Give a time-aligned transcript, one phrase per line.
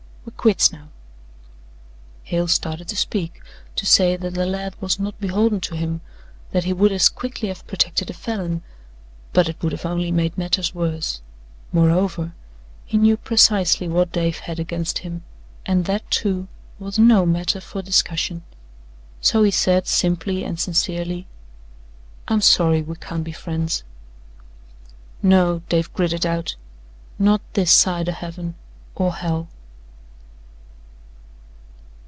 [0.23, 0.89] We're quits now."
[2.23, 3.41] Hale started to speak
[3.75, 6.01] to say that the lad was not beholden to him
[6.51, 8.61] that he would as quickly have protected a Falin,
[9.33, 11.21] but it would have only made matters worse.
[11.71, 12.33] Moreover,
[12.85, 15.23] he knew precisely what Dave had against him,
[15.65, 16.47] and that, too,
[16.79, 18.43] was no matter for discussion.
[19.21, 21.27] So he said simply and sincerely:
[22.27, 23.83] "I'm sorry we can't be friends."
[25.23, 26.55] "No," Dave gritted out,
[27.19, 28.53] "not this side o' Heaven
[28.95, 29.47] or Hell."